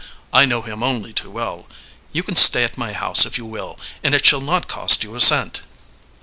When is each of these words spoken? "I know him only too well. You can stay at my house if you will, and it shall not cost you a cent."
"I 0.33 0.45
know 0.45 0.63
him 0.63 0.81
only 0.81 1.13
too 1.13 1.29
well. 1.29 1.67
You 2.11 2.23
can 2.23 2.35
stay 2.35 2.63
at 2.63 2.75
my 2.75 2.91
house 2.91 3.23
if 3.27 3.37
you 3.37 3.45
will, 3.45 3.77
and 4.03 4.15
it 4.15 4.25
shall 4.25 4.41
not 4.41 4.67
cost 4.67 5.03
you 5.03 5.15
a 5.15 5.21
cent." 5.21 5.61